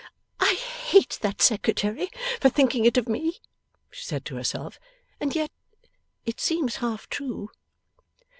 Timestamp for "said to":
4.03-4.35